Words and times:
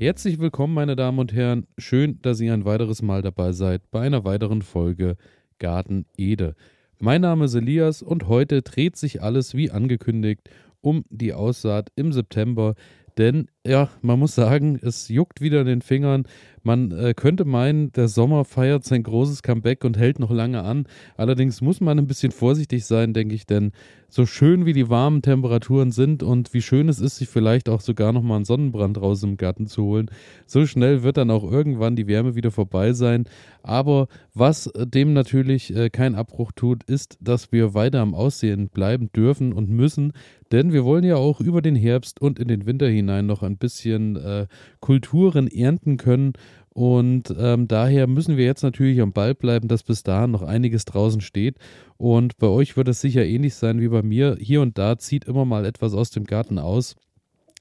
Herzlich 0.00 0.38
willkommen, 0.38 0.72
meine 0.72 0.96
Damen 0.96 1.18
und 1.18 1.34
Herren. 1.34 1.66
Schön, 1.76 2.20
dass 2.22 2.40
ihr 2.40 2.54
ein 2.54 2.64
weiteres 2.64 3.02
Mal 3.02 3.20
dabei 3.20 3.52
seid 3.52 3.82
bei 3.90 4.00
einer 4.00 4.24
weiteren 4.24 4.62
Folge 4.62 5.18
Garten 5.58 6.06
Ede. 6.16 6.54
Mein 6.98 7.20
Name 7.20 7.44
ist 7.44 7.54
Elias 7.54 8.00
und 8.00 8.26
heute 8.26 8.62
dreht 8.62 8.96
sich 8.96 9.22
alles 9.22 9.54
wie 9.54 9.70
angekündigt 9.70 10.48
um 10.80 11.04
die 11.10 11.34
Aussaat 11.34 11.92
im 11.96 12.14
September. 12.14 12.76
Denn 13.18 13.48
ja, 13.66 13.90
man 14.00 14.18
muss 14.18 14.34
sagen, 14.34 14.78
es 14.82 15.08
juckt 15.08 15.42
wieder 15.42 15.60
in 15.60 15.66
den 15.66 15.82
Fingern. 15.82 16.24
Man 16.62 16.92
äh, 16.92 17.14
könnte 17.14 17.44
meinen, 17.44 17.92
der 17.92 18.08
Sommer 18.08 18.44
feiert 18.44 18.84
sein 18.84 19.02
großes 19.02 19.42
Comeback 19.42 19.84
und 19.84 19.98
hält 19.98 20.18
noch 20.18 20.30
lange 20.30 20.62
an. 20.62 20.86
Allerdings 21.16 21.60
muss 21.60 21.80
man 21.80 21.98
ein 21.98 22.06
bisschen 22.06 22.32
vorsichtig 22.32 22.86
sein, 22.86 23.12
denke 23.12 23.34
ich, 23.34 23.46
denn 23.46 23.72
so 24.10 24.26
schön 24.26 24.66
wie 24.66 24.72
die 24.72 24.90
warmen 24.90 25.22
Temperaturen 25.22 25.92
sind 25.92 26.22
und 26.22 26.52
wie 26.52 26.62
schön 26.62 26.88
es 26.88 27.00
ist, 27.00 27.16
sich 27.16 27.28
vielleicht 27.28 27.68
auch 27.68 27.80
sogar 27.80 28.12
noch 28.12 28.22
mal 28.22 28.36
einen 28.36 28.44
Sonnenbrand 28.44 29.00
raus 29.00 29.22
im 29.22 29.36
Garten 29.36 29.66
zu 29.66 29.84
holen, 29.84 30.10
so 30.46 30.66
schnell 30.66 31.02
wird 31.02 31.16
dann 31.16 31.30
auch 31.30 31.44
irgendwann 31.50 31.96
die 31.96 32.08
Wärme 32.08 32.34
wieder 32.34 32.50
vorbei 32.50 32.92
sein. 32.92 33.24
Aber 33.62 34.08
was 34.34 34.70
dem 34.76 35.12
natürlich 35.12 35.74
äh, 35.74 35.90
kein 35.90 36.14
Abbruch 36.14 36.52
tut, 36.52 36.82
ist, 36.84 37.18
dass 37.20 37.52
wir 37.52 37.72
weiter 37.74 38.00
am 38.00 38.14
Aussehen 38.14 38.68
bleiben 38.68 39.10
dürfen 39.12 39.52
und 39.52 39.70
müssen, 39.70 40.12
denn 40.50 40.72
wir 40.72 40.84
wollen 40.84 41.04
ja 41.04 41.16
auch 41.16 41.40
über 41.40 41.62
den 41.62 41.76
Herbst 41.76 42.20
und 42.20 42.38
in 42.40 42.48
den 42.48 42.66
Winter 42.66 42.88
hinein 42.88 43.26
noch 43.26 43.42
ein 43.42 43.49
bisschen 43.56 44.16
äh, 44.16 44.46
Kulturen 44.80 45.48
ernten 45.48 45.96
können. 45.96 46.32
Und 46.72 47.34
ähm, 47.36 47.66
daher 47.66 48.06
müssen 48.06 48.36
wir 48.36 48.44
jetzt 48.44 48.62
natürlich 48.62 49.00
am 49.00 49.12
Ball 49.12 49.34
bleiben, 49.34 49.68
dass 49.68 49.82
bis 49.82 50.02
dahin 50.02 50.30
noch 50.30 50.42
einiges 50.42 50.84
draußen 50.84 51.20
steht. 51.20 51.56
Und 51.96 52.36
bei 52.38 52.46
euch 52.46 52.76
wird 52.76 52.88
es 52.88 53.00
sicher 53.00 53.24
ähnlich 53.24 53.54
sein 53.54 53.80
wie 53.80 53.88
bei 53.88 54.02
mir. 54.02 54.36
Hier 54.40 54.62
und 54.62 54.78
da 54.78 54.96
zieht 54.96 55.24
immer 55.24 55.44
mal 55.44 55.64
etwas 55.64 55.94
aus 55.94 56.10
dem 56.10 56.24
Garten 56.24 56.58
aus 56.58 56.96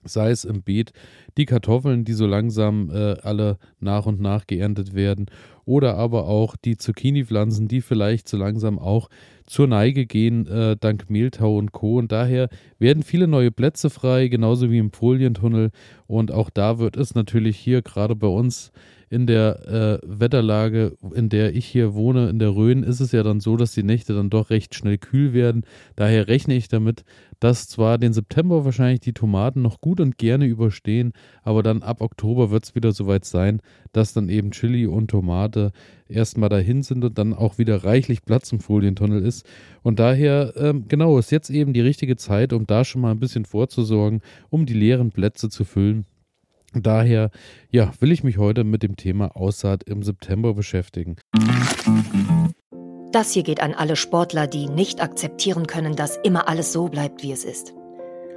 sei 0.04 0.32
es 0.32 0.46
im 0.46 0.64
Beet 0.64 0.92
die 1.38 1.46
Kartoffeln, 1.46 2.06
die 2.06 2.14
so 2.14 2.26
langsam 2.26 2.90
äh, 2.90 3.16
alle 3.22 3.58
nach 3.80 4.06
und 4.06 4.20
nach 4.20 4.48
geerntet 4.48 4.94
werden, 4.94 5.28
oder 5.66 5.98
aber 5.98 6.28
auch 6.28 6.56
die 6.56 6.78
Zucchini-Pflanzen, 6.78 7.68
die 7.68 7.82
vielleicht 7.82 8.28
so 8.28 8.38
langsam 8.38 8.80
auch 8.80 9.10
zur 9.46 9.68
Neige 9.68 10.06
gehen, 10.06 10.48
äh, 10.48 10.76
dank 10.80 11.10
Mehltau 11.10 11.58
und 11.58 11.72
Co. 11.72 11.98
Und 11.98 12.12
daher 12.12 12.50
werden 12.80 13.04
viele 13.04 13.28
neue 13.28 13.52
Plätze 13.52 13.90
frei, 13.90 14.28
genauso 14.30 14.72
wie 14.72 14.80
im 14.80 14.92
Folientunnel. 14.92 15.72
Und 16.08 16.32
auch 16.32 16.50
da 16.50 16.80
wird 16.80 16.98
es 16.98 17.14
natürlich 17.14 17.58
hier 17.58 17.82
gerade 17.82 18.16
bei 18.16 18.28
uns 18.28 18.72
in 19.10 19.26
der 19.26 20.02
äh, 20.04 20.20
Wetterlage, 20.20 20.98
in 21.14 21.30
der 21.30 21.56
ich 21.56 21.66
hier 21.66 21.94
wohne, 21.94 22.30
in 22.30 22.40
der 22.40 22.56
Rhön, 22.56 22.84
ist 22.84 23.00
es 23.00 23.12
ja 23.12 23.24
dann 23.24 23.40
so, 23.40 23.58
dass 23.58 23.74
die 23.74 23.84
Nächte 23.84 24.14
dann 24.14 24.30
doch 24.30 24.50
recht 24.50 24.76
schnell 24.76 24.98
kühl 24.98 25.34
werden. 25.34 25.64
Daher 25.96 26.28
rechne 26.28 26.56
ich 26.56 26.68
damit, 26.68 27.04
dass 27.40 27.68
zwar 27.68 27.98
den 27.98 28.14
September 28.14 28.66
wahrscheinlich 28.66 29.00
die 29.00 29.14
Tomaten 29.14 29.62
noch 29.62 29.82
gut 29.82 30.00
und 30.00 30.18
gerne 30.18 30.46
überstehen, 30.46 31.14
aber 31.42 31.64
dann 31.64 31.82
ab 31.82 32.02
Oktober 32.02 32.52
wird 32.52 32.66
es 32.66 32.76
wieder 32.76 32.92
soweit 32.92 33.26
sein, 33.26 33.62
dass 33.94 34.14
dann 34.14 34.30
eben 34.30 34.52
Chili 34.52 34.86
und 34.86 35.10
Tomate 35.10 35.72
erstmal 36.08 36.50
dahin 36.50 36.84
sind 36.84 37.04
und 37.04 37.18
dann 37.18 37.34
auch 37.34 37.58
wieder 37.58 37.84
reichlich 37.84 38.24
Platz 38.26 38.52
im 38.52 38.60
Folientunnel 38.60 39.24
ist. 39.24 39.46
Und 39.82 40.00
daher, 40.00 40.54
ähm, 40.58 40.86
genau, 40.88 41.18
ist 41.18 41.32
jetzt 41.32 41.50
eben 41.50 41.74
die 41.74 41.82
richtige 41.82 42.18
Zeit, 42.18 42.54
um 42.54 42.68
da 42.68 42.84
schon 42.84 43.02
mal 43.02 43.12
ein 43.12 43.20
bisschen 43.20 43.46
vorzusorgen, 43.46 44.22
um 44.50 44.66
die 44.66 44.74
leeren 44.74 45.12
Plätze 45.12 45.50
zu 45.50 45.64
füllen. 45.64 46.06
Daher, 46.74 47.32
ja, 47.72 47.92
will 48.00 48.12
ich 48.12 48.24
mich 48.24 48.38
heute 48.38 48.64
mit 48.64 48.84
dem 48.84 48.96
Thema 48.96 49.36
Aussaat 49.36 49.84
im 49.84 50.04
September 50.04 50.54
beschäftigen. 50.54 51.18
Das 53.12 53.32
hier 53.32 53.44
geht 53.44 53.62
an 53.62 53.74
alle 53.74 53.96
Sportler, 53.96 54.46
die 54.46 54.68
nicht 54.68 55.02
akzeptieren 55.02 55.66
können, 55.66 55.96
dass 55.96 56.18
immer 56.18 56.48
alles 56.48 56.72
so 56.72 56.90
bleibt, 56.90 57.24
wie 57.24 57.32
es 57.32 57.44
ist. 57.44 57.74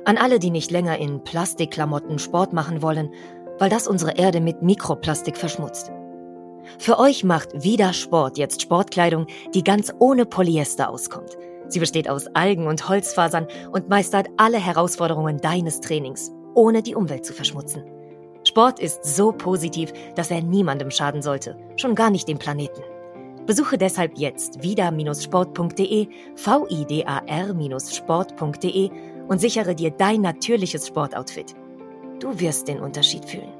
An 0.04 0.16
alle, 0.16 0.38
die 0.38 0.50
nicht 0.50 0.70
länger 0.70 0.98
in 0.98 1.22
Plastikklamotten 1.22 2.18
Sport 2.18 2.52
machen 2.52 2.80
wollen, 2.80 3.10
weil 3.58 3.68
das 3.68 3.86
unsere 3.86 4.16
Erde 4.16 4.40
mit 4.40 4.62
Mikroplastik 4.62 5.36
verschmutzt. 5.36 5.92
Für 6.78 6.98
euch 6.98 7.22
macht 7.22 7.62
wieder 7.62 7.92
Sport 7.92 8.38
jetzt 8.38 8.62
Sportkleidung, 8.62 9.26
die 9.54 9.62
ganz 9.62 9.92
ohne 9.98 10.24
Polyester 10.26 10.88
auskommt. 10.88 11.36
Sie 11.68 11.80
besteht 11.80 12.08
aus 12.08 12.26
Algen 12.34 12.66
und 12.66 12.88
Holzfasern 12.88 13.46
und 13.72 13.88
meistert 13.88 14.28
alle 14.36 14.58
Herausforderungen 14.58 15.38
deines 15.38 15.80
Trainings, 15.80 16.32
ohne 16.54 16.82
die 16.82 16.94
Umwelt 16.94 17.24
zu 17.24 17.32
verschmutzen. 17.32 17.82
Sport 18.52 18.78
ist 18.80 19.02
so 19.02 19.32
positiv, 19.32 19.94
dass 20.14 20.30
er 20.30 20.42
niemandem 20.42 20.90
schaden 20.90 21.22
sollte, 21.22 21.56
schon 21.78 21.94
gar 21.94 22.10
nicht 22.10 22.28
dem 22.28 22.36
Planeten. 22.36 22.82
Besuche 23.46 23.78
deshalb 23.78 24.18
jetzt 24.18 24.62
vida-sport.de, 24.62 26.06
vidar-sport.de 26.36 28.90
und 29.26 29.40
sichere 29.40 29.74
dir 29.74 29.90
dein 29.90 30.20
natürliches 30.20 30.86
Sportoutfit. 30.86 31.54
Du 32.20 32.38
wirst 32.38 32.68
den 32.68 32.80
Unterschied 32.80 33.24
fühlen. 33.24 33.54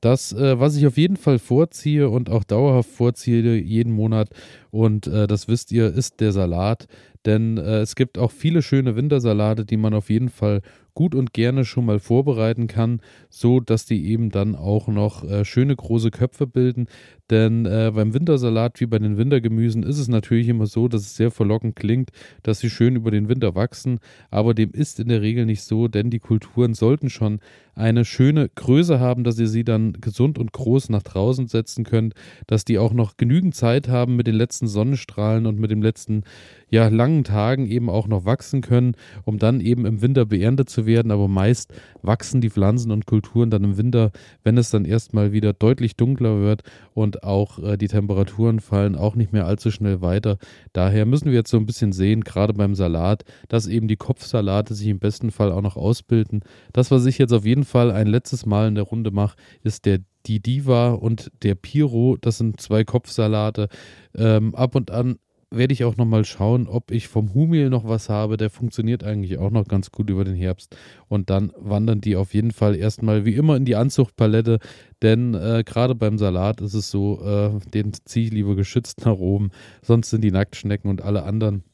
Das, 0.00 0.32
äh, 0.32 0.58
was 0.58 0.76
ich 0.76 0.86
auf 0.86 0.96
jeden 0.96 1.16
Fall 1.16 1.38
vorziehe 1.38 2.08
und 2.08 2.30
auch 2.30 2.42
dauerhaft 2.42 2.90
vorziehe 2.90 3.56
jeden 3.56 3.92
Monat, 3.92 4.30
und 4.70 5.06
äh, 5.06 5.26
das 5.26 5.46
wisst 5.46 5.72
ihr, 5.72 5.92
ist 5.92 6.20
der 6.20 6.32
Salat. 6.32 6.86
Denn 7.26 7.58
äh, 7.58 7.80
es 7.80 7.94
gibt 7.94 8.18
auch 8.18 8.30
viele 8.30 8.62
schöne 8.62 8.96
Wintersalate, 8.96 9.64
die 9.64 9.76
man 9.76 9.94
auf 9.94 10.08
jeden 10.10 10.30
Fall 10.30 10.62
gut 10.94 11.14
und 11.14 11.32
gerne 11.32 11.64
schon 11.64 11.86
mal 11.86 11.98
vorbereiten 11.98 12.66
kann, 12.66 13.00
so 13.28 13.60
dass 13.60 13.86
die 13.86 14.06
eben 14.06 14.30
dann 14.30 14.54
auch 14.54 14.88
noch 14.88 15.24
äh, 15.24 15.44
schöne 15.44 15.74
große 15.74 16.10
Köpfe 16.10 16.46
bilden. 16.46 16.86
Denn 17.30 17.64
äh, 17.64 17.92
beim 17.94 18.12
Wintersalat 18.12 18.80
wie 18.80 18.86
bei 18.86 18.98
den 18.98 19.16
Wintergemüsen 19.16 19.84
ist 19.84 19.98
es 19.98 20.08
natürlich 20.08 20.48
immer 20.48 20.66
so, 20.66 20.88
dass 20.88 21.02
es 21.02 21.16
sehr 21.16 21.30
verlockend 21.30 21.76
klingt, 21.76 22.10
dass 22.42 22.58
sie 22.58 22.70
schön 22.70 22.96
über 22.96 23.10
den 23.10 23.28
Winter 23.28 23.54
wachsen. 23.54 24.00
Aber 24.30 24.52
dem 24.52 24.72
ist 24.72 24.98
in 24.98 25.08
der 25.08 25.22
Regel 25.22 25.46
nicht 25.46 25.62
so, 25.62 25.86
denn 25.86 26.10
die 26.10 26.18
Kulturen 26.18 26.74
sollten 26.74 27.08
schon 27.08 27.38
eine 27.74 28.04
schöne 28.04 28.50
Größe 28.54 28.98
haben, 28.98 29.22
dass 29.24 29.38
ihr 29.38 29.46
sie 29.46 29.64
dann 29.64 29.92
gesund 30.00 30.38
und 30.38 30.52
groß 30.52 30.90
nach 30.90 31.02
draußen 31.02 31.46
setzen 31.46 31.84
könnt, 31.84 32.14
dass 32.46 32.64
die 32.64 32.78
auch 32.78 32.92
noch 32.92 33.16
genügend 33.16 33.54
Zeit 33.54 33.88
haben 33.88 34.16
mit 34.16 34.26
den 34.26 34.34
letzten 34.34 34.66
Sonnenstrahlen 34.66 35.46
und 35.46 35.58
mit 35.58 35.70
dem 35.70 35.82
letzten 35.82 36.24
ja, 36.68 36.88
langen 37.10 37.24
Tagen 37.24 37.66
eben 37.66 37.90
auch 37.90 38.06
noch 38.06 38.24
wachsen 38.24 38.60
können, 38.60 38.94
um 39.24 39.38
dann 39.38 39.60
eben 39.60 39.84
im 39.84 40.00
Winter 40.00 40.26
beerntet 40.26 40.70
zu 40.70 40.86
werden. 40.86 41.10
Aber 41.10 41.28
meist 41.28 41.72
wachsen 42.02 42.40
die 42.40 42.50
Pflanzen 42.50 42.92
und 42.92 43.06
Kulturen 43.06 43.50
dann 43.50 43.64
im 43.64 43.76
Winter, 43.76 44.12
wenn 44.44 44.56
es 44.56 44.70
dann 44.70 44.84
erstmal 44.84 45.32
wieder 45.32 45.52
deutlich 45.52 45.96
dunkler 45.96 46.40
wird 46.40 46.62
und 46.94 47.24
auch 47.24 47.58
äh, 47.58 47.76
die 47.76 47.88
Temperaturen 47.88 48.60
fallen 48.60 48.94
auch 48.94 49.16
nicht 49.16 49.32
mehr 49.32 49.46
allzu 49.46 49.70
schnell 49.70 50.00
weiter. 50.00 50.38
Daher 50.72 51.04
müssen 51.04 51.26
wir 51.26 51.34
jetzt 51.34 51.50
so 51.50 51.56
ein 51.56 51.66
bisschen 51.66 51.92
sehen, 51.92 52.22
gerade 52.22 52.54
beim 52.54 52.74
Salat, 52.74 53.24
dass 53.48 53.66
eben 53.66 53.88
die 53.88 53.96
Kopfsalate 53.96 54.74
sich 54.74 54.88
im 54.88 54.98
besten 54.98 55.30
Fall 55.30 55.52
auch 55.52 55.62
noch 55.62 55.76
ausbilden. 55.76 56.42
Das, 56.72 56.90
was 56.90 57.06
ich 57.06 57.18
jetzt 57.18 57.32
auf 57.32 57.44
jeden 57.44 57.64
Fall 57.64 57.90
ein 57.90 58.06
letztes 58.06 58.46
Mal 58.46 58.68
in 58.68 58.76
der 58.76 58.84
Runde 58.84 59.10
mache, 59.10 59.36
ist 59.62 59.84
der 59.86 59.98
die 60.26 60.40
Diva 60.40 60.90
und 60.90 61.30
der 61.42 61.54
Piro, 61.54 62.18
das 62.20 62.36
sind 62.36 62.60
zwei 62.60 62.84
Kopfsalate. 62.84 63.68
Ähm, 64.14 64.54
ab 64.54 64.74
und 64.74 64.90
an 64.90 65.16
werde 65.50 65.72
ich 65.72 65.84
auch 65.84 65.96
nochmal 65.96 66.24
schauen, 66.24 66.68
ob 66.68 66.90
ich 66.90 67.08
vom 67.08 67.34
Humil 67.34 67.70
noch 67.70 67.86
was 67.88 68.08
habe. 68.08 68.36
Der 68.36 68.50
funktioniert 68.50 69.02
eigentlich 69.02 69.38
auch 69.38 69.50
noch 69.50 69.66
ganz 69.66 69.90
gut 69.90 70.08
über 70.08 70.24
den 70.24 70.36
Herbst. 70.36 70.76
Und 71.08 71.28
dann 71.28 71.52
wandern 71.56 72.00
die 72.00 72.16
auf 72.16 72.34
jeden 72.34 72.52
Fall 72.52 72.76
erstmal 72.76 73.24
wie 73.24 73.34
immer 73.34 73.56
in 73.56 73.64
die 73.64 73.76
Anzuchtpalette. 73.76 74.60
Denn 75.02 75.34
äh, 75.34 75.64
gerade 75.66 75.94
beim 75.94 76.18
Salat 76.18 76.60
ist 76.60 76.74
es 76.74 76.90
so, 76.90 77.20
äh, 77.24 77.50
den 77.70 77.92
ziehe 78.04 78.26
ich 78.26 78.32
lieber 78.32 78.54
geschützt 78.54 79.04
nach 79.04 79.18
oben. 79.18 79.50
Sonst 79.82 80.10
sind 80.10 80.22
die 80.22 80.30
Nacktschnecken 80.30 80.88
und 80.90 81.02
alle 81.02 81.24
anderen 81.24 81.64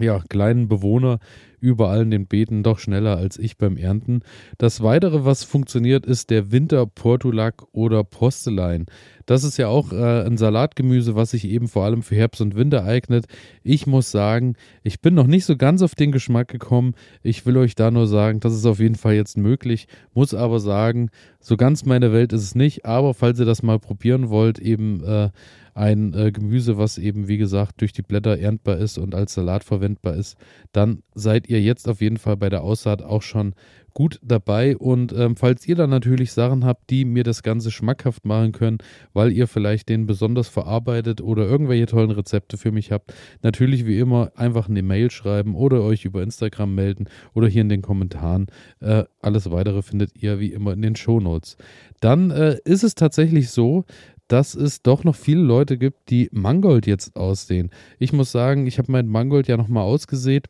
ja, 0.00 0.22
kleinen 0.28 0.68
Bewohner 0.68 1.18
überall 1.60 2.02
in 2.02 2.10
den 2.10 2.26
Beeten 2.26 2.62
doch 2.62 2.78
schneller 2.78 3.16
als 3.16 3.38
ich 3.38 3.58
beim 3.58 3.76
Ernten. 3.76 4.20
Das 4.58 4.82
weitere, 4.82 5.24
was 5.24 5.44
funktioniert, 5.44 6.06
ist 6.06 6.30
der 6.30 6.52
Winter 6.52 6.86
Portulak 6.86 7.64
oder 7.72 8.04
Postelein. 8.04 8.86
Das 9.26 9.44
ist 9.44 9.58
ja 9.58 9.68
auch 9.68 9.92
äh, 9.92 10.24
ein 10.24 10.38
Salatgemüse, 10.38 11.14
was 11.14 11.32
sich 11.32 11.46
eben 11.46 11.68
vor 11.68 11.84
allem 11.84 12.02
für 12.02 12.14
Herbst 12.14 12.40
und 12.40 12.56
Winter 12.56 12.84
eignet. 12.84 13.26
Ich 13.62 13.86
muss 13.86 14.10
sagen, 14.10 14.54
ich 14.82 15.00
bin 15.00 15.14
noch 15.14 15.26
nicht 15.26 15.44
so 15.44 15.56
ganz 15.56 15.82
auf 15.82 15.94
den 15.94 16.12
Geschmack 16.12 16.48
gekommen. 16.48 16.94
Ich 17.22 17.44
will 17.44 17.56
euch 17.58 17.74
da 17.74 17.90
nur 17.90 18.06
sagen, 18.06 18.40
das 18.40 18.54
ist 18.54 18.64
auf 18.64 18.78
jeden 18.78 18.94
Fall 18.94 19.14
jetzt 19.14 19.36
möglich. 19.36 19.86
Muss 20.14 20.32
aber 20.32 20.60
sagen, 20.60 21.10
so 21.40 21.56
ganz 21.56 21.84
meine 21.84 22.12
Welt 22.12 22.32
ist 22.32 22.42
es 22.42 22.54
nicht. 22.54 22.86
Aber 22.86 23.12
falls 23.12 23.38
ihr 23.38 23.46
das 23.46 23.62
mal 23.62 23.78
probieren 23.78 24.30
wollt, 24.30 24.58
eben 24.58 25.04
äh, 25.04 25.30
ein 25.78 26.12
äh, 26.12 26.32
Gemüse, 26.32 26.76
was 26.76 26.98
eben, 26.98 27.28
wie 27.28 27.38
gesagt, 27.38 27.80
durch 27.80 27.92
die 27.92 28.02
Blätter 28.02 28.38
erntbar 28.38 28.78
ist 28.78 28.98
und 28.98 29.14
als 29.14 29.34
Salat 29.34 29.64
verwendbar 29.64 30.14
ist, 30.14 30.36
dann 30.72 31.02
seid 31.14 31.48
ihr 31.48 31.60
jetzt 31.62 31.88
auf 31.88 32.00
jeden 32.00 32.16
Fall 32.16 32.36
bei 32.36 32.48
der 32.48 32.62
Aussaat 32.62 33.02
auch 33.02 33.22
schon 33.22 33.54
gut 33.94 34.20
dabei. 34.22 34.76
Und 34.76 35.12
ähm, 35.12 35.36
falls 35.36 35.66
ihr 35.66 35.74
dann 35.74 35.90
natürlich 35.90 36.32
Sachen 36.32 36.64
habt, 36.64 36.90
die 36.90 37.04
mir 37.04 37.24
das 37.24 37.42
Ganze 37.42 37.70
schmackhaft 37.70 38.24
machen 38.24 38.52
können, 38.52 38.78
weil 39.12 39.32
ihr 39.32 39.46
vielleicht 39.46 39.88
den 39.88 40.06
besonders 40.06 40.48
verarbeitet 40.48 41.20
oder 41.20 41.46
irgendwelche 41.46 41.86
tollen 41.86 42.10
Rezepte 42.10 42.58
für 42.58 42.72
mich 42.72 42.92
habt, 42.92 43.14
natürlich 43.42 43.86
wie 43.86 43.98
immer 43.98 44.32
einfach 44.36 44.68
eine 44.68 44.82
Mail 44.82 45.10
schreiben 45.10 45.54
oder 45.54 45.82
euch 45.82 46.04
über 46.04 46.22
Instagram 46.22 46.74
melden 46.74 47.06
oder 47.34 47.48
hier 47.48 47.62
in 47.62 47.68
den 47.68 47.82
Kommentaren. 47.82 48.46
Äh, 48.80 49.04
alles 49.20 49.50
weitere 49.50 49.82
findet 49.82 50.20
ihr 50.20 50.38
wie 50.40 50.52
immer 50.52 50.72
in 50.72 50.82
den 50.82 50.96
Show 50.96 51.20
Notes. 51.20 51.56
Dann 52.00 52.30
äh, 52.30 52.56
ist 52.64 52.84
es 52.84 52.94
tatsächlich 52.94 53.50
so, 53.50 53.84
dass 54.28 54.54
es 54.54 54.82
doch 54.82 55.04
noch 55.04 55.14
viele 55.14 55.42
Leute 55.42 55.78
gibt, 55.78 56.10
die 56.10 56.28
Mangold 56.32 56.86
jetzt 56.86 57.16
aussehen. 57.16 57.70
Ich 57.98 58.12
muss 58.12 58.30
sagen, 58.30 58.66
ich 58.66 58.78
habe 58.78 58.92
mein 58.92 59.08
Mangold 59.08 59.48
ja 59.48 59.56
nochmal 59.56 59.84
ausgesät 59.84 60.48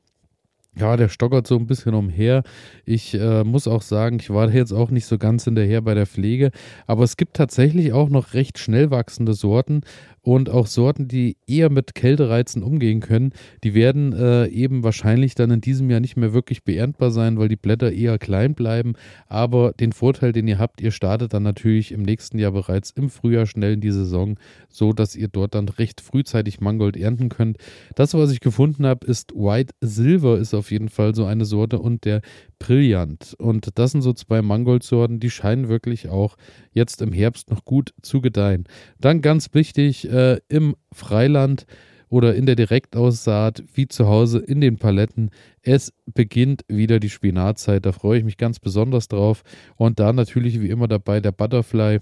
ja, 0.79 0.97
der 0.97 1.09
stockert 1.09 1.47
so 1.47 1.57
ein 1.57 1.67
bisschen 1.67 1.95
umher. 1.95 2.43
Ich 2.85 3.15
äh, 3.15 3.45
muss 3.45 3.67
auch 3.67 3.83
sagen, 3.83 4.19
ich 4.21 4.31
war 4.31 4.51
jetzt 4.51 4.73
auch 4.73 4.91
nicht 4.91 5.07
so 5.07 5.19
ganz 5.19 5.45
hinterher 5.45 5.83
bei 5.83 5.95
der 5.95 6.07
Pflege, 6.07 6.51
aber 6.87 7.05
es 7.05 7.17
gibt 7.17 7.35
tatsächlich 7.37 7.93
auch 7.93 8.09
noch 8.09 8.35
recht 8.35 8.59
schnell 8.59 8.91
wachsende 8.91 9.35
Sorten 9.35 9.83
und 10.29 10.51
auch 10.51 10.67
Sorten, 10.67 11.09
die 11.09 11.39
eher 11.47 11.71
mit 11.71 11.95
Kältereizen 11.95 12.63
umgehen 12.63 13.01
können. 13.01 13.33
Die 13.65 13.73
werden 13.73 14.13
äh, 14.13 14.47
eben 14.49 14.85
wahrscheinlich 14.85 15.35
dann 15.35 15.51
in 15.51 15.63
diesem 15.63 15.89
Jahr 15.89 16.01
nicht 16.01 16.19
mehr 16.19 16.35
wirklich 16.35 16.65
beerntbar 16.65 17.11
sein, 17.11 17.39
weil 17.39 17.49
die 17.49 17.57
Blätter 17.57 17.93
eher 17.93 18.19
klein 18.19 18.55
bleiben. 18.55 18.93
Aber 19.27 19.73
den 19.73 19.93
Vorteil, 19.93 20.33
den 20.33 20.47
ihr 20.47 20.59
habt, 20.59 20.83
ihr 20.83 20.91
startet 20.91 21.33
dann 21.33 21.45
natürlich 21.45 21.93
im 21.93 22.03
nächsten 22.03 22.39
Jahr 22.39 22.53
bereits 22.53 22.91
im 22.91 23.09
Frühjahr 23.09 23.47
schnell 23.47 23.73
in 23.73 23.81
die 23.81 23.91
Saison, 23.91 24.39
so 24.69 24.93
dass 24.93 25.17
ihr 25.17 25.29
dort 25.29 25.55
dann 25.55 25.71
recht 25.71 26.03
frühzeitig 26.03 26.61
Mangold 26.61 26.99
ernten 26.99 27.31
könnt. 27.31 27.57
Das, 27.95 28.13
was 28.13 28.31
ich 28.31 28.41
gefunden 28.41 28.85
habe, 28.85 29.07
ist 29.07 29.33
White 29.35 29.73
Silver, 29.81 30.39
ist 30.39 30.53
auf 30.53 30.71
jeden 30.71 30.91
Fall 30.91 31.15
so 31.15 31.25
eine 31.25 31.47
Sorte 31.47 31.79
und 31.79 32.05
der 32.05 32.21
Brillant. 32.59 33.35
Und 33.39 33.79
das 33.79 33.93
sind 33.93 34.03
so 34.03 34.13
zwei 34.13 34.43
Mangoldsorten, 34.43 35.21
die 35.21 35.31
scheinen 35.31 35.69
wirklich 35.69 36.09
auch 36.09 36.37
jetzt 36.73 37.03
im 37.03 37.13
Herbst 37.13 37.51
noch 37.51 37.65
gut 37.65 37.95
zu 38.03 38.21
gedeihen. 38.21 38.65
Dann 39.01 39.23
ganz 39.23 39.55
wichtig, 39.55 40.11
äh, 40.11 40.39
im 40.49 40.77
Freiland 40.93 41.67
oder 42.09 42.35
in 42.35 42.47
der 42.47 42.57
Direktaussaat 42.57 43.63
wie 43.75 43.87
zu 43.87 44.09
Hause 44.09 44.39
in 44.39 44.61
den 44.61 44.77
Paletten. 44.77 45.31
Es 45.63 45.93
beginnt 46.07 46.65
wieder 46.69 47.01
die 47.01 47.11
Spinatzeit, 47.11 47.85
da 47.85 47.93
freue 47.93 48.19
ich 48.19 48.25
mich 48.25 48.39
ganz 48.39 48.59
besonders 48.59 49.09
drauf. 49.09 49.43
Und 49.77 50.01
da 50.01 50.13
natürlich 50.13 50.61
wie 50.61 50.71
immer 50.71 50.89
dabei 50.89 51.21
der 51.21 51.33
Butterfly. 51.33 52.01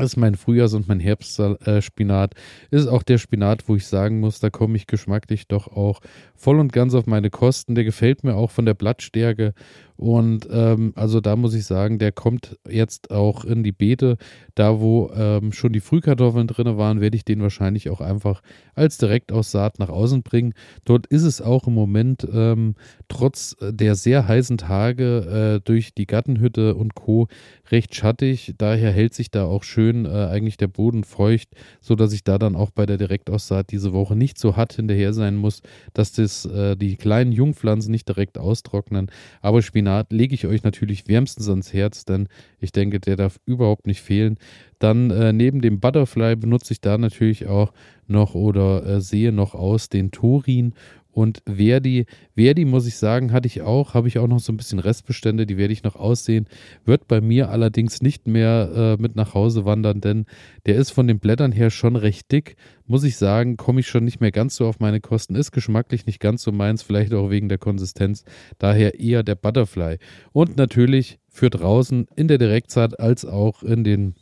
Das 0.00 0.12
ist 0.12 0.16
mein 0.16 0.34
Frühjahrs- 0.34 0.72
und 0.72 0.88
mein 0.88 0.98
Herbstspinat. 0.98 2.34
Äh, 2.70 2.76
ist 2.76 2.86
auch 2.86 3.02
der 3.02 3.18
Spinat, 3.18 3.68
wo 3.68 3.76
ich 3.76 3.86
sagen 3.86 4.20
muss, 4.20 4.40
da 4.40 4.48
komme 4.48 4.76
ich 4.76 4.86
geschmacklich 4.86 5.46
doch 5.46 5.68
auch 5.68 6.00
voll 6.34 6.58
und 6.58 6.72
ganz 6.72 6.94
auf 6.94 7.06
meine 7.06 7.28
Kosten. 7.28 7.74
Der 7.74 7.84
gefällt 7.84 8.24
mir 8.24 8.34
auch 8.34 8.50
von 8.50 8.64
der 8.64 8.72
Blattstärke 8.72 9.52
und 10.00 10.48
ähm, 10.50 10.94
also 10.96 11.20
da 11.20 11.36
muss 11.36 11.52
ich 11.52 11.66
sagen, 11.66 11.98
der 11.98 12.10
kommt 12.10 12.56
jetzt 12.66 13.10
auch 13.10 13.44
in 13.44 13.62
die 13.62 13.70
Beete. 13.70 14.16
Da, 14.54 14.80
wo 14.80 15.10
ähm, 15.14 15.52
schon 15.52 15.74
die 15.74 15.80
Frühkartoffeln 15.80 16.46
drin 16.46 16.78
waren, 16.78 17.02
werde 17.02 17.18
ich 17.18 17.26
den 17.26 17.42
wahrscheinlich 17.42 17.90
auch 17.90 18.00
einfach 18.00 18.40
als 18.74 18.96
Direktaussaat 18.96 19.78
nach 19.78 19.90
außen 19.90 20.22
bringen. 20.22 20.54
Dort 20.86 21.06
ist 21.08 21.24
es 21.24 21.42
auch 21.42 21.66
im 21.66 21.74
Moment 21.74 22.26
ähm, 22.32 22.76
trotz 23.08 23.56
der 23.60 23.94
sehr 23.94 24.26
heißen 24.26 24.56
Tage 24.56 25.58
äh, 25.58 25.60
durch 25.62 25.92
die 25.92 26.06
Gartenhütte 26.06 26.76
und 26.76 26.94
Co. 26.94 27.28
recht 27.70 27.94
schattig. 27.94 28.54
Daher 28.56 28.92
hält 28.92 29.12
sich 29.12 29.30
da 29.30 29.44
auch 29.44 29.64
schön 29.64 30.06
äh, 30.06 30.08
eigentlich 30.08 30.56
der 30.56 30.68
Boden 30.68 31.04
feucht, 31.04 31.50
sodass 31.82 32.14
ich 32.14 32.24
da 32.24 32.38
dann 32.38 32.56
auch 32.56 32.70
bei 32.70 32.86
der 32.86 32.96
Direktaussaat 32.96 33.70
diese 33.70 33.92
Woche 33.92 34.16
nicht 34.16 34.38
so 34.38 34.56
hart 34.56 34.72
hinterher 34.72 35.12
sein 35.12 35.36
muss, 35.36 35.60
dass 35.92 36.12
das, 36.12 36.46
äh, 36.46 36.74
die 36.74 36.96
kleinen 36.96 37.32
Jungpflanzen 37.32 37.90
nicht 37.90 38.08
direkt 38.08 38.38
austrocknen. 38.38 39.10
Aber 39.42 39.60
Spinat 39.60 39.89
Spinat 39.90 40.12
lege 40.12 40.34
ich 40.34 40.46
euch 40.46 40.62
natürlich 40.62 41.08
wärmstens 41.08 41.48
ans 41.48 41.72
Herz, 41.72 42.04
denn 42.04 42.28
ich 42.60 42.70
denke, 42.70 43.00
der 43.00 43.16
darf 43.16 43.40
überhaupt 43.44 43.88
nicht 43.88 44.00
fehlen. 44.00 44.38
Dann 44.78 45.10
äh, 45.10 45.32
neben 45.32 45.60
dem 45.60 45.80
Butterfly 45.80 46.36
benutze 46.36 46.72
ich 46.72 46.80
da 46.80 46.96
natürlich 46.96 47.48
auch 47.48 47.72
noch 48.06 48.34
oder 48.36 48.86
äh, 48.86 49.00
sehe 49.00 49.32
noch 49.32 49.54
aus 49.54 49.88
den 49.88 50.12
Torin 50.12 50.74
und 51.12 51.42
Verdi, 51.46 52.06
Verdi 52.36 52.64
muss 52.64 52.86
ich 52.86 52.96
sagen, 52.96 53.32
hatte 53.32 53.46
ich 53.46 53.62
auch, 53.62 53.94
habe 53.94 54.08
ich 54.08 54.18
auch 54.18 54.28
noch 54.28 54.38
so 54.38 54.52
ein 54.52 54.56
bisschen 54.56 54.78
Restbestände, 54.78 55.46
die 55.46 55.56
werde 55.56 55.72
ich 55.72 55.82
noch 55.82 55.96
aussehen. 55.96 56.46
Wird 56.84 57.08
bei 57.08 57.20
mir 57.20 57.50
allerdings 57.50 58.00
nicht 58.00 58.26
mehr 58.26 58.96
äh, 58.98 59.02
mit 59.02 59.16
nach 59.16 59.34
Hause 59.34 59.64
wandern, 59.64 60.00
denn 60.00 60.26
der 60.66 60.76
ist 60.76 60.90
von 60.90 61.08
den 61.08 61.18
Blättern 61.18 61.52
her 61.52 61.70
schon 61.70 61.96
recht 61.96 62.30
dick. 62.30 62.56
Muss 62.86 63.04
ich 63.04 63.16
sagen, 63.16 63.56
komme 63.56 63.80
ich 63.80 63.88
schon 63.88 64.04
nicht 64.04 64.20
mehr 64.20 64.32
ganz 64.32 64.56
so 64.56 64.66
auf 64.66 64.80
meine 64.80 65.00
Kosten. 65.00 65.34
Ist 65.34 65.52
geschmacklich 65.52 66.06
nicht 66.06 66.20
ganz 66.20 66.42
so 66.42 66.52
meins, 66.52 66.82
vielleicht 66.82 67.12
auch 67.12 67.30
wegen 67.30 67.48
der 67.48 67.58
Konsistenz. 67.58 68.24
Daher 68.58 69.00
eher 69.00 69.22
der 69.22 69.34
Butterfly. 69.34 69.98
Und 70.32 70.56
natürlich 70.56 71.18
für 71.28 71.50
draußen 71.50 72.06
in 72.16 72.28
der 72.28 72.38
Direktsaat 72.38 72.98
als 73.00 73.24
auch 73.24 73.62
in 73.62 73.84
den 73.84 74.14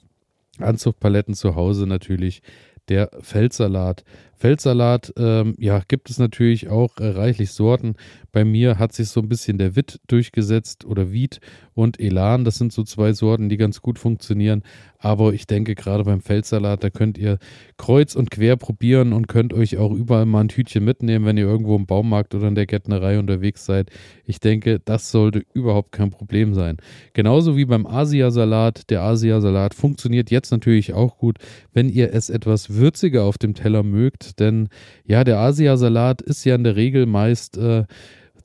Anzuchtpaletten 0.58 1.34
zu 1.34 1.54
Hause 1.54 1.86
natürlich 1.86 2.42
der 2.88 3.10
Feldsalat. 3.20 4.04
Feldsalat, 4.36 5.12
ähm, 5.16 5.54
ja, 5.58 5.82
gibt 5.88 6.10
es 6.10 6.18
natürlich 6.18 6.68
auch 6.68 6.98
äh, 6.98 7.08
reichlich 7.08 7.52
Sorten. 7.52 7.96
Bei 8.38 8.44
mir 8.44 8.78
hat 8.78 8.92
sich 8.92 9.08
so 9.08 9.18
ein 9.18 9.28
bisschen 9.28 9.58
der 9.58 9.74
Witt 9.74 9.98
durchgesetzt 10.06 10.84
oder 10.84 11.10
Wied 11.10 11.40
und 11.74 11.98
Elan. 11.98 12.44
Das 12.44 12.54
sind 12.54 12.72
so 12.72 12.84
zwei 12.84 13.12
Sorten, 13.12 13.48
die 13.48 13.56
ganz 13.56 13.82
gut 13.82 13.98
funktionieren. 13.98 14.62
Aber 15.00 15.32
ich 15.32 15.48
denke, 15.48 15.74
gerade 15.74 16.04
beim 16.04 16.20
Feldsalat, 16.20 16.84
da 16.84 16.90
könnt 16.90 17.18
ihr 17.18 17.38
kreuz 17.78 18.14
und 18.14 18.30
quer 18.30 18.56
probieren 18.56 19.12
und 19.12 19.26
könnt 19.26 19.52
euch 19.52 19.76
auch 19.76 19.90
überall 19.90 20.24
mal 20.24 20.42
ein 20.42 20.48
Tütchen 20.48 20.84
mitnehmen, 20.84 21.24
wenn 21.24 21.36
ihr 21.36 21.46
irgendwo 21.46 21.74
im 21.74 21.86
Baumarkt 21.86 22.32
oder 22.36 22.46
in 22.46 22.54
der 22.54 22.66
Gärtnerei 22.66 23.18
unterwegs 23.18 23.64
seid. 23.64 23.90
Ich 24.24 24.38
denke, 24.38 24.78
das 24.84 25.10
sollte 25.10 25.42
überhaupt 25.52 25.90
kein 25.90 26.10
Problem 26.10 26.54
sein. 26.54 26.76
Genauso 27.14 27.56
wie 27.56 27.64
beim 27.64 27.88
Asiasalat. 27.88 28.88
Der 28.88 29.02
Asiasalat 29.02 29.74
funktioniert 29.74 30.30
jetzt 30.30 30.52
natürlich 30.52 30.94
auch 30.94 31.18
gut, 31.18 31.38
wenn 31.72 31.88
ihr 31.88 32.14
es 32.14 32.30
etwas 32.30 32.70
würziger 32.70 33.24
auf 33.24 33.36
dem 33.36 33.54
Teller 33.54 33.82
mögt. 33.82 34.38
Denn 34.38 34.68
ja, 35.04 35.24
der 35.24 35.38
Asiasalat 35.38 36.22
ist 36.22 36.44
ja 36.44 36.54
in 36.54 36.62
der 36.62 36.76
Regel 36.76 37.06
meist 37.06 37.58
äh, 37.58 37.84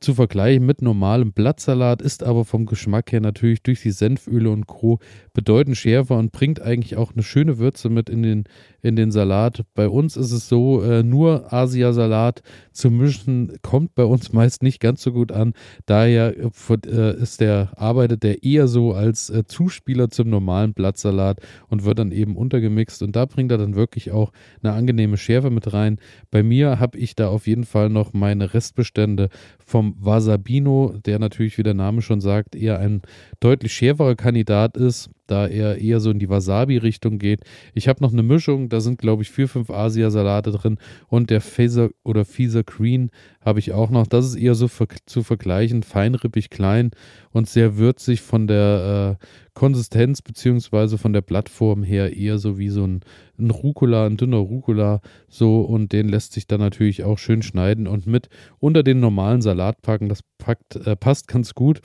zu 0.03 0.13
vergleichen 0.13 0.65
mit 0.65 0.81
normalem 0.81 1.31
Blattsalat, 1.31 2.01
ist 2.01 2.23
aber 2.23 2.45
vom 2.45 2.65
Geschmack 2.65 3.11
her 3.11 3.21
natürlich 3.21 3.63
durch 3.63 3.81
die 3.81 3.91
Senföle 3.91 4.49
und 4.49 4.67
Co. 4.67 4.99
bedeutend 5.33 5.77
schärfer 5.77 6.17
und 6.17 6.31
bringt 6.31 6.61
eigentlich 6.61 6.97
auch 6.97 7.13
eine 7.13 7.23
schöne 7.23 7.57
Würze 7.57 7.89
mit 7.89 8.09
in 8.09 8.21
den, 8.21 8.43
in 8.83 8.95
den 8.95 9.11
Salat. 9.11 9.63
Bei 9.73 9.87
uns 9.89 10.17
ist 10.17 10.31
es 10.31 10.47
so, 10.47 10.83
äh, 10.83 11.01
nur 11.01 11.51
Asiasalat 11.51 12.43
zu 12.73 12.91
mischen 12.91 13.53
kommt 13.61 13.95
bei 13.95 14.03
uns 14.03 14.33
meist 14.33 14.61
nicht 14.61 14.79
ganz 14.79 15.01
so 15.01 15.13
gut 15.13 15.31
an. 15.31 15.53
Daher 15.85 16.35
äh, 16.37 17.21
ist 17.21 17.41
der, 17.41 17.71
arbeitet 17.77 18.23
der 18.23 18.43
eher 18.43 18.67
so 18.67 18.93
als 18.93 19.29
äh, 19.29 19.45
Zuspieler 19.45 20.09
zum 20.09 20.29
normalen 20.29 20.73
Blattsalat 20.73 21.39
und 21.69 21.85
wird 21.85 21.97
dann 21.97 22.11
eben 22.11 22.35
untergemixt 22.35 23.01
und 23.01 23.15
da 23.15 23.25
bringt 23.25 23.51
er 23.51 23.57
dann 23.57 23.75
wirklich 23.75 24.11
auch 24.11 24.31
eine 24.61 24.73
angenehme 24.73 25.17
Schärfe 25.17 25.49
mit 25.49 25.73
rein. 25.73 25.97
Bei 26.29 26.43
mir 26.43 26.79
habe 26.79 26.97
ich 26.97 27.15
da 27.15 27.29
auf 27.29 27.47
jeden 27.47 27.63
Fall 27.63 27.89
noch 27.89 28.11
meine 28.11 28.53
Restbestände 28.53 29.29
vom 29.65 29.95
Wasabino, 29.97 30.95
der 31.05 31.19
natürlich, 31.19 31.57
wie 31.57 31.63
der 31.63 31.73
Name 31.73 32.01
schon 32.01 32.19
sagt, 32.19 32.55
eher 32.55 32.79
ein 32.79 33.01
deutlich 33.39 33.71
schärferer 33.71 34.15
Kandidat 34.15 34.75
ist, 34.75 35.09
da 35.27 35.47
er 35.47 35.77
eher 35.77 35.99
so 35.99 36.11
in 36.11 36.19
die 36.19 36.29
Wasabi-Richtung 36.29 37.17
geht. 37.17 37.41
Ich 37.73 37.87
habe 37.87 38.03
noch 38.03 38.11
eine 38.11 38.23
Mischung, 38.23 38.69
da 38.69 38.81
sind, 38.81 38.97
glaube 38.97 39.23
ich, 39.23 39.31
vier, 39.31 39.47
fünf 39.47 39.69
Asiasalate 39.69 40.51
drin 40.51 40.77
und 41.07 41.29
der 41.29 41.41
Phaser 41.41 41.89
oder 42.03 42.25
Fieser 42.25 42.63
Green 42.63 43.09
habe 43.41 43.59
ich 43.59 43.73
auch 43.73 43.89
noch. 43.89 44.07
Das 44.07 44.25
ist 44.25 44.35
eher 44.35 44.55
so 44.55 44.67
für, 44.67 44.87
zu 45.05 45.23
vergleichen, 45.23 45.83
feinrippig 45.83 46.49
klein 46.49 46.91
und 47.31 47.47
sehr 47.47 47.77
würzig 47.77 48.21
von 48.21 48.47
der 48.47 49.17
äh, 49.21 49.25
Konsistenz 49.53 50.21
beziehungsweise 50.21 50.97
von 50.97 51.13
der 51.13 51.21
Blattform 51.21 51.83
her 51.83 52.15
eher 52.15 52.37
so 52.37 52.57
wie 52.57 52.69
so 52.69 52.85
ein, 52.85 53.01
ein 53.37 53.51
Rucola, 53.51 54.05
ein 54.05 54.17
dünner 54.17 54.37
Rucola 54.37 55.01
so 55.27 55.61
und 55.61 55.91
den 55.91 56.09
lässt 56.09 56.33
sich 56.33 56.47
dann 56.47 56.59
natürlich 56.59 57.03
auch 57.03 57.17
schön 57.17 57.41
schneiden 57.41 57.87
und 57.87 58.07
mit 58.07 58.29
unter 58.59 58.83
den 58.83 58.99
normalen 58.99 59.41
Salat 59.41 59.81
packen. 59.81 60.09
Das 60.09 60.21
packt, 60.37 60.75
äh, 60.75 60.95
passt 60.95 61.27
ganz 61.27 61.53
gut. 61.53 61.81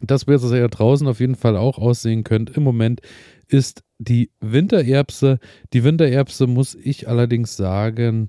Das, 0.00 0.26
was 0.26 0.52
ihr 0.52 0.68
draußen 0.68 1.06
auf 1.06 1.20
jeden 1.20 1.36
Fall 1.36 1.56
auch 1.56 1.78
aussehen 1.78 2.22
könnt 2.22 2.50
im 2.50 2.62
Moment, 2.62 3.00
ist 3.48 3.82
die 3.98 4.30
Wintererbse. 4.40 5.38
Die 5.72 5.84
Wintererbse 5.84 6.46
muss 6.46 6.74
ich 6.74 7.08
allerdings 7.08 7.56
sagen, 7.56 8.28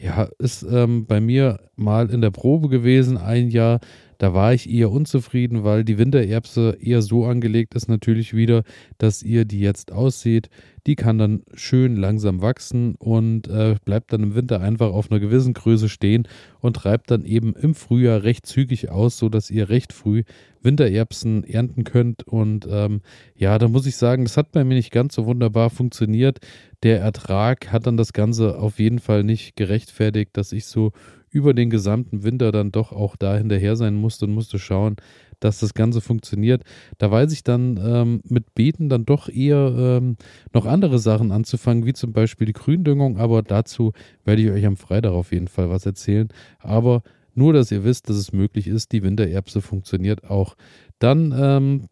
ja, 0.00 0.28
ist 0.38 0.62
ähm, 0.62 1.06
bei 1.06 1.20
mir 1.20 1.58
mal 1.74 2.10
in 2.10 2.20
der 2.20 2.30
Probe 2.30 2.68
gewesen, 2.68 3.16
ein 3.16 3.48
Jahr. 3.48 3.80
Da 4.18 4.34
war 4.34 4.52
ich 4.52 4.68
eher 4.68 4.90
unzufrieden, 4.90 5.62
weil 5.62 5.84
die 5.84 5.96
Wintererbse 5.96 6.76
eher 6.80 7.02
so 7.02 7.24
angelegt 7.24 7.76
ist, 7.76 7.88
natürlich 7.88 8.34
wieder, 8.34 8.64
dass 8.98 9.22
ihr 9.22 9.44
die 9.44 9.60
jetzt 9.60 9.92
aussieht. 9.92 10.50
Die 10.88 10.96
kann 10.96 11.18
dann 11.18 11.42
schön 11.54 11.96
langsam 11.96 12.42
wachsen 12.42 12.96
und 12.96 13.46
äh, 13.46 13.76
bleibt 13.84 14.12
dann 14.12 14.22
im 14.24 14.34
Winter 14.34 14.60
einfach 14.60 14.92
auf 14.92 15.10
einer 15.10 15.20
gewissen 15.20 15.54
Größe 15.54 15.88
stehen 15.88 16.26
und 16.60 16.76
treibt 16.76 17.10
dann 17.10 17.24
eben 17.24 17.54
im 17.54 17.74
Frühjahr 17.74 18.24
recht 18.24 18.46
zügig 18.46 18.90
aus, 18.90 19.18
sodass 19.18 19.50
ihr 19.50 19.68
recht 19.68 19.92
früh 19.92 20.24
Wintererbsen 20.62 21.44
ernten 21.44 21.84
könnt. 21.84 22.26
Und 22.26 22.66
ähm, 22.68 23.02
ja, 23.36 23.58
da 23.58 23.68
muss 23.68 23.86
ich 23.86 23.96
sagen, 23.96 24.24
das 24.24 24.36
hat 24.36 24.50
bei 24.50 24.64
mir 24.64 24.74
nicht 24.74 24.90
ganz 24.90 25.14
so 25.14 25.26
wunderbar 25.26 25.70
funktioniert. 25.70 26.40
Der 26.82 27.00
Ertrag 27.00 27.70
hat 27.70 27.86
dann 27.86 27.96
das 27.96 28.12
Ganze 28.12 28.58
auf 28.58 28.80
jeden 28.80 28.98
Fall 28.98 29.22
nicht 29.22 29.54
gerechtfertigt, 29.54 30.36
dass 30.36 30.50
ich 30.50 30.64
so 30.64 30.92
über 31.38 31.54
den 31.54 31.70
gesamten 31.70 32.24
Winter 32.24 32.50
dann 32.50 32.72
doch 32.72 32.92
auch 32.92 33.16
da 33.16 33.36
hinterher 33.36 33.76
sein 33.76 33.94
musste 33.94 34.26
und 34.26 34.32
musste 34.32 34.58
schauen, 34.58 34.96
dass 35.40 35.60
das 35.60 35.72
Ganze 35.72 36.00
funktioniert. 36.00 36.64
Da 36.98 37.10
weiß 37.10 37.32
ich 37.32 37.44
dann 37.44 37.78
ähm, 37.80 38.20
mit 38.28 38.54
Beeten 38.54 38.88
dann 38.88 39.04
doch 39.04 39.28
eher 39.28 39.72
ähm, 39.78 40.16
noch 40.52 40.66
andere 40.66 40.98
Sachen 40.98 41.30
anzufangen, 41.30 41.86
wie 41.86 41.92
zum 41.92 42.12
Beispiel 42.12 42.46
die 42.46 42.52
Gründüngung, 42.52 43.18
aber 43.18 43.42
dazu 43.42 43.92
werde 44.24 44.42
ich 44.42 44.50
euch 44.50 44.66
am 44.66 44.76
Freitag 44.76 45.12
auf 45.12 45.32
jeden 45.32 45.48
Fall 45.48 45.70
was 45.70 45.86
erzählen. 45.86 46.28
Aber 46.58 47.02
nur, 47.34 47.52
dass 47.52 47.70
ihr 47.70 47.84
wisst, 47.84 48.08
dass 48.08 48.16
es 48.16 48.32
möglich 48.32 48.66
ist, 48.66 48.90
die 48.90 49.04
Wintererbse 49.04 49.62
funktioniert 49.62 50.28
auch. 50.28 50.56
Dann 50.98 51.32
ähm, 51.38 51.88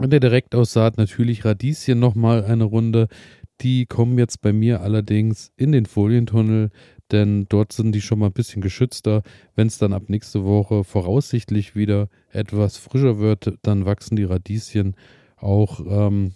in 0.00 0.10
der 0.10 0.20
Direktaussaat 0.20 0.96
natürlich 0.96 1.44
Radieschen 1.44 1.98
nochmal 1.98 2.44
eine 2.44 2.64
Runde. 2.64 3.08
Die 3.60 3.86
kommen 3.86 4.18
jetzt 4.18 4.40
bei 4.40 4.52
mir 4.52 4.80
allerdings 4.80 5.52
in 5.56 5.72
den 5.72 5.84
Folientunnel 5.84 6.70
denn 7.10 7.46
dort 7.48 7.72
sind 7.72 7.92
die 7.92 8.00
schon 8.00 8.18
mal 8.18 8.26
ein 8.26 8.32
bisschen 8.32 8.62
geschützter. 8.62 9.22
Wenn 9.54 9.66
es 9.66 9.78
dann 9.78 9.92
ab 9.92 10.04
nächste 10.08 10.44
Woche 10.44 10.84
voraussichtlich 10.84 11.74
wieder 11.74 12.08
etwas 12.30 12.76
frischer 12.76 13.18
wird, 13.18 13.58
dann 13.62 13.86
wachsen 13.86 14.16
die 14.16 14.24
Radieschen 14.24 14.94
auch 15.36 15.80
ähm, 15.86 16.32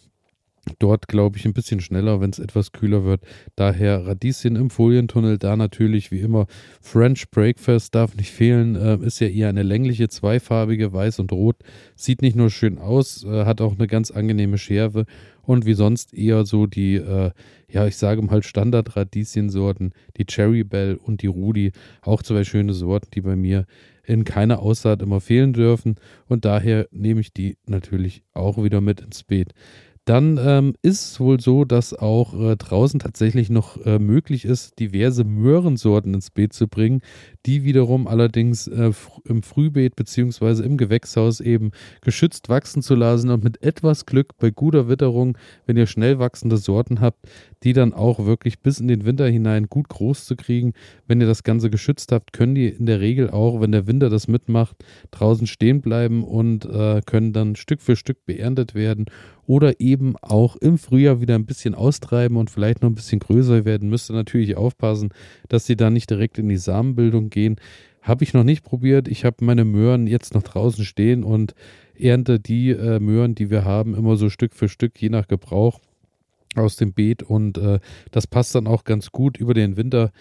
Dort 0.79 1.09
glaube 1.09 1.39
ich 1.39 1.45
ein 1.45 1.55
bisschen 1.55 1.81
schneller, 1.81 2.21
wenn 2.21 2.31
es 2.31 2.39
etwas 2.39 2.71
kühler 2.71 3.05
wird. 3.05 3.23
Daher 3.57 4.07
Radieschen 4.07 4.55
im 4.55 4.71
Folientunnel, 4.71 5.37
da 5.37 5.57
natürlich 5.57 6.13
wie 6.13 6.21
immer 6.21 6.47
French 6.81 7.31
Breakfast 7.31 7.97
darf 7.97 8.15
nicht 8.15 8.31
fehlen. 8.31 8.77
Äh, 8.77 8.99
ist 9.05 9.19
ja 9.19 9.27
eher 9.27 9.49
eine 9.49 9.65
längliche, 9.65 10.09
zweifarbige, 10.09 10.93
weiß 10.93 11.19
und 11.19 11.33
rot. 11.33 11.57
Sieht 11.97 12.23
nicht 12.23 12.37
nur 12.37 12.49
schön 12.49 12.79
aus, 12.79 13.25
äh, 13.25 13.45
hat 13.45 13.61
auch 13.61 13.75
eine 13.77 13.89
ganz 13.89 14.13
angenehme 14.13 14.57
Schärfe 14.57 15.07
und 15.43 15.67
wie 15.67 15.75
sonst 15.75 16.15
eher 16.15 16.47
so 16.47 16.67
die, 16.67 16.95
äh, 16.95 17.33
ja, 17.69 17.87
ich 17.87 17.97
sage 17.97 18.23
mal 18.23 18.45
Standard-Radieschensorten, 18.45 19.93
die 20.17 20.27
Cherry 20.27 20.63
Bell 20.63 20.95
und 20.95 21.23
die 21.23 21.27
Rudi. 21.27 21.73
Auch 22.03 22.23
zwei 22.23 22.45
schöne 22.45 22.73
Sorten, 22.73 23.09
die 23.13 23.21
bei 23.21 23.35
mir 23.35 23.67
in 24.05 24.25
keiner 24.25 24.61
Aussaat 24.61 25.03
immer 25.03 25.21
fehlen 25.21 25.53
dürfen 25.53 25.97
und 26.27 26.45
daher 26.45 26.89
nehme 26.91 27.21
ich 27.21 27.33
die 27.33 27.57
natürlich 27.67 28.23
auch 28.33 28.63
wieder 28.63 28.81
mit 28.81 29.01
ins 29.01 29.23
Beet. 29.25 29.55
Dann 30.05 30.37
ähm, 30.43 30.75
ist 30.83 31.13
es 31.13 31.21
wohl 31.21 31.39
so, 31.39 31.65
dass 31.65 31.95
auch 31.95 32.35
äh, 32.35 32.57
draußen 32.57 32.99
tatsächlich 32.99 33.51
noch 33.51 33.77
äh, 33.87 34.01
möglich 34.01 34.45
ist, 34.45 34.81
diverse 34.81 35.23
Möhrensorten 35.23 36.13
ins 36.13 36.31
Beet 36.31 36.53
zu 36.53 36.67
bringen, 36.67 37.03
die 37.47 37.63
wiederum 37.63 38.09
allerdings 38.09 38.67
äh, 38.67 38.91
im 39.25 39.45
Frühbeet 39.45 39.95
bzw. 39.95 40.65
im 40.65 40.77
Gewächshaus 40.77 41.39
eben 41.39 41.71
geschützt 42.01 42.49
wachsen 42.49 42.83
zu 42.83 42.97
lassen 42.97 43.31
und 43.31 43.45
mit 43.45 43.63
etwas 43.63 44.05
Glück 44.05 44.37
bei 44.39 44.51
guter 44.51 44.89
Witterung, 44.89 45.39
wenn 45.67 45.77
ihr 45.77 45.87
schnell 45.87 46.19
wachsende 46.19 46.57
Sorten 46.57 47.01
habt, 47.01 47.29
die 47.63 47.73
dann 47.73 47.93
auch 47.93 48.25
wirklich 48.25 48.59
bis 48.59 48.81
in 48.81 48.89
den 48.89 49.05
Winter 49.05 49.29
hinein 49.29 49.69
gut 49.69 49.89
groß 49.89 50.25
zu 50.25 50.35
kriegen. 50.35 50.73
Wenn 51.07 51.21
ihr 51.21 51.29
das 51.29 51.45
Ganze 51.45 51.71
geschützt 51.71 52.11
habt, 52.11 52.33
können 52.33 52.57
die 52.57 52.69
in 52.69 52.87
der 52.87 52.99
Regel 52.99 53.31
auch, 53.31 53.61
wenn 53.61 53.71
der 53.71 53.87
Winter 53.87 54.11
das 54.11 54.27
mitmacht, 54.27 54.77
draußen 55.13 55.47
stehen 55.47 55.81
bleiben 55.81 56.25
und 56.25 56.65
äh, 56.65 57.03
können 57.07 57.33
dann 57.33 57.55
Stück 57.55 57.81
für 57.81 57.95
Stück 57.95 58.27
beerntet 58.27 58.75
werden 58.75 59.07
oder 59.47 59.81
eben 59.81 60.17
auch 60.21 60.57
im 60.57 60.79
Frühjahr 60.79 61.21
wieder 61.21 61.35
ein 61.35 61.47
bisschen 61.47 61.75
austreiben 61.75 62.37
und 62.37 62.51
vielleicht 62.51 62.83
noch 62.83 62.91
ein 62.91 62.95
bisschen 62.95 63.19
größer 63.19 63.65
werden. 63.65 63.89
Müsst 63.89 64.11
ihr 64.11 64.15
natürlich 64.15 64.57
aufpassen, 64.57 65.11
dass 65.49 65.67
sie 65.67 65.77
da 65.77 65.91
nicht 65.91 66.11
direkt 66.11 66.39
in 66.39 66.49
die 66.49 66.57
Samenbildung 66.57 67.31
gehen. 67.31 67.57
Habe 68.03 68.25
ich 68.25 68.35
noch 68.35 68.45
nicht 68.45 68.65
probiert. 68.65 69.09
Ich 69.09 69.25
habe 69.25 69.45
meine 69.45 69.65
Möhren 69.65 70.07
jetzt 70.07 70.35
noch 70.35 70.43
draußen 70.43 70.85
stehen 70.85 71.25
und 71.25 71.55
ernte 71.99 72.41
die 72.41 72.71
äh, 72.71 73.01
Möhren, 73.01 73.35
die 73.35 73.51
wir 73.51 73.65
haben, 73.65 73.95
immer 73.95 74.17
so 74.17 74.29
Stück 74.29 74.55
für 74.55 74.69
Stück, 74.69 75.01
je 75.01 75.09
nach 75.09 75.29
Gebrauch 75.29 75.81
aus 76.55 76.77
dem 76.77 76.93
Beet 76.93 77.23
und 77.23 77.59
äh, 77.59 77.81
das 78.11 78.27
passt 78.27 78.55
dann 78.55 78.67
auch 78.67 78.85
ganz 78.85 79.11
gut 79.11 79.39
über 79.39 79.55
den 79.55 79.77
Winter 79.77 80.13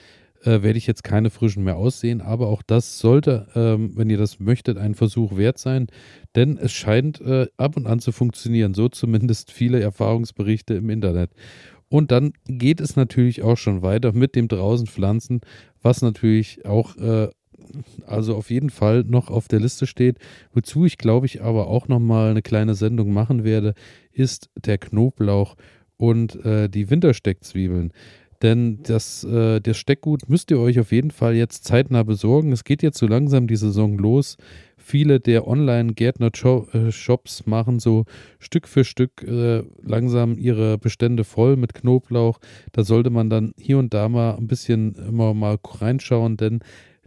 äh, 0.44 0.62
werde 0.62 0.78
ich 0.78 0.88
jetzt 0.88 1.04
keine 1.04 1.30
frischen 1.30 1.64
mehr 1.64 1.78
aussehen, 1.78 2.22
aber 2.22 2.48
auch 2.48 2.62
das 2.62 3.00
sollte, 3.00 3.48
ähm, 3.56 3.92
wenn 3.96 4.10
ihr 4.10 4.18
das 4.18 4.40
möchtet, 4.40 4.78
ein 4.78 4.96
Versuch 4.96 5.38
wert 5.38 5.58
sein, 5.58 5.88
denn 6.36 6.58
es 6.58 6.72
scheint 6.72 7.22
äh, 7.22 7.48
ab 7.58 7.78
und 7.78 7.88
an 7.88 8.00
zu 8.00 8.12
funktionieren, 8.12 8.74
so 8.74 8.90
zumindest 8.90 9.52
viele 9.52 9.80
Erfahrungsberichte 9.80 10.74
im 10.76 10.90
Internet. 10.90 11.32
Und 11.90 12.12
dann 12.12 12.34
geht 12.46 12.80
es 12.80 12.96
natürlich 12.96 13.42
auch 13.42 13.58
schon 13.58 13.82
weiter 13.82 14.14
mit 14.14 14.36
dem 14.36 14.48
draußen 14.48 14.88
Pflanzen, 14.88 15.42
was 15.82 16.02
natürlich 16.02 16.66
auch 16.66 16.96
äh, 16.98 17.28
also 18.06 18.36
auf 18.36 18.50
jeden 18.50 18.70
Fall 18.70 19.04
noch 19.04 19.30
auf 19.30 19.48
der 19.48 19.60
Liste 19.60 19.88
steht. 19.88 20.18
Wozu 20.54 20.86
ich 20.86 20.98
glaube 20.98 21.26
ich 21.26 21.42
aber 21.42 21.68
auch 21.68 21.88
noch 21.88 22.00
mal 22.00 22.32
eine 22.32 22.42
kleine 22.42 22.76
Sendung 22.76 23.14
machen 23.14 23.44
werde, 23.44 23.74
ist 24.12 24.50
der 24.56 24.78
Knoblauch 24.78 25.56
und 25.98 26.44
äh, 26.46 26.70
die 26.70 26.90
Wintersteckzwiebeln. 26.90 27.94
Denn 28.42 28.80
das, 28.84 29.24
äh, 29.24 29.60
das 29.62 29.78
Steckgut 29.78 30.28
müsst 30.28 30.50
ihr 30.52 30.60
euch 30.60 30.80
auf 30.80 30.92
jeden 30.92 31.12
Fall 31.12 31.36
jetzt 31.36 31.64
zeitnah 31.66 32.04
besorgen. 32.04 32.52
Es 32.52 32.64
geht 32.64 32.82
jetzt 32.82 32.98
so 32.98 33.08
langsam 33.08 33.48
die 33.48 33.56
Saison 33.56 33.98
los. 33.98 34.38
Viele 34.78 35.20
der 35.20 35.48
Online-Gärtner-Shops 35.48 37.46
machen 37.46 37.80
so 37.80 38.06
Stück 38.40 38.68
für 38.68 38.84
Stück 38.84 39.24
äh, 39.24 39.62
langsam 39.84 40.40
ihre 40.40 40.80
Bestände 40.80 41.24
voll 41.24 41.56
mit 41.56 41.76
Knoblauch. 41.76 42.40
Da 42.72 42.84
sollte 42.84 43.12
man 43.12 43.30
dann 43.30 43.54
hier 43.60 43.78
und 43.78 43.94
da 43.94 44.10
mal 44.10 44.36
ein 44.36 44.48
bisschen 44.48 44.96
immer 44.96 45.36
mal 45.36 45.60
reinschauen, 45.64 46.36
denn 46.36 46.62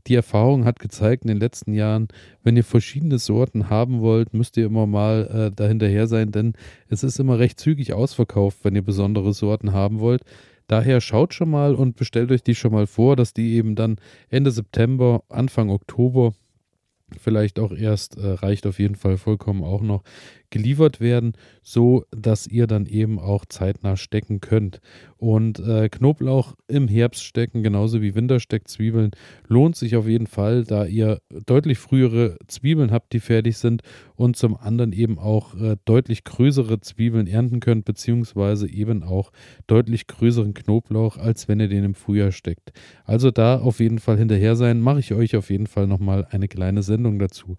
die 0.06 0.14
Erfahrung 0.14 0.64
hat 0.66 0.78
gezeigt 0.78 1.24
in 1.24 1.28
den 1.28 1.40
letzten 1.40 1.72
Jahren, 1.72 2.08
wenn 2.42 2.56
ihr 2.56 2.64
verschiedene 2.64 3.18
Sorten 3.18 3.70
haben 3.70 4.00
wollt, 4.00 4.34
müsst 4.34 4.56
ihr 4.56 4.66
immer 4.66 4.86
mal 4.86 5.50
äh, 5.50 5.54
dahinterher 5.54 6.06
sein, 6.06 6.30
denn 6.30 6.52
es 6.88 7.02
ist 7.02 7.18
immer 7.18 7.38
recht 7.38 7.58
zügig 7.58 7.94
ausverkauft, 7.94 8.58
wenn 8.62 8.76
ihr 8.76 8.82
besondere 8.82 9.32
Sorten 9.32 9.72
haben 9.72 10.00
wollt. 10.00 10.22
Daher 10.66 11.00
schaut 11.00 11.35
schon 11.35 11.50
mal 11.50 11.75
und 11.75 11.97
bestellt 11.97 12.30
euch 12.30 12.42
die 12.42 12.54
schon 12.54 12.73
mal 12.73 12.87
vor, 12.87 13.16
dass 13.16 13.35
die 13.35 13.54
eben 13.54 13.75
dann 13.75 13.97
Ende 14.28 14.50
September, 14.50 15.23
Anfang 15.28 15.71
Oktober, 15.71 16.33
vielleicht 17.21 17.59
auch 17.59 17.73
erst, 17.73 18.16
äh, 18.16 18.26
reicht 18.26 18.66
auf 18.66 18.78
jeden 18.78 18.97
Fall 18.97 19.18
vollkommen 19.18 19.62
auch 19.62 19.83
noch, 19.83 20.02
geliefert 20.54 21.00
werden, 21.00 21.32
so 21.64 22.04
dass 22.12 22.46
ihr 22.46 22.68
dann 22.68 22.87
eben 22.87 23.18
auch 23.18 23.44
zeitnah 23.44 23.96
stecken 23.96 24.40
könnt. 24.40 24.80
Und 25.16 25.58
äh, 25.58 25.88
Knoblauch 25.88 26.54
im 26.68 26.87
Herbst 26.87 27.25
stecken, 27.25 27.64
genauso 27.64 28.00
wie 28.02 28.14
Wintersteckzwiebeln, 28.14 29.11
lohnt 29.49 29.75
sich 29.75 29.96
auf 29.96 30.06
jeden 30.06 30.28
Fall, 30.28 30.62
da 30.62 30.84
ihr 30.84 31.18
deutlich 31.46 31.78
frühere 31.78 32.37
Zwiebeln 32.46 32.92
habt, 32.92 33.12
die 33.14 33.20
fertig 33.20 33.56
sind 33.56 33.82
und 34.14 34.37
zum 34.37 34.56
anderen 34.56 34.92
eben 34.92 35.18
auch 35.18 35.56
äh, 35.56 35.76
deutlich 35.87 36.23
größere 36.23 36.80
Zwiebeln 36.80 37.26
ernten 37.26 37.58
könnt, 37.58 37.84
beziehungsweise 37.84 38.70
eben 38.70 39.02
auch 39.02 39.32
deutlich 39.66 40.06
größeren 40.06 40.54
Knoblauch, 40.54 41.16
als 41.16 41.49
wenn 41.49 41.58
ihr 41.58 41.68
den 41.68 41.82
im 41.82 41.94
Frühjahr 41.94 42.30
steckt. 42.30 42.73
Also 43.04 43.32
da 43.32 43.58
auf 43.58 43.80
jeden 43.80 43.99
Fall 43.99 44.18
hinterher 44.18 44.54
sein, 44.54 44.80
mache 44.80 45.00
ich 45.00 45.14
euch 45.14 45.34
auf 45.34 45.50
jeden 45.50 45.66
Fall 45.66 45.88
nochmal 45.88 46.28
eine 46.30 46.46
kleine 46.46 46.84
Sendung 46.84 47.18
dazu. 47.18 47.56